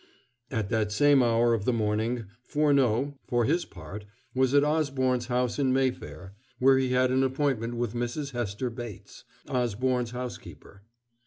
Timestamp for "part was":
3.65-4.55